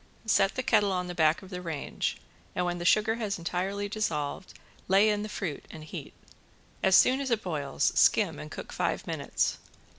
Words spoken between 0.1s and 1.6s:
Set the kettle on the back of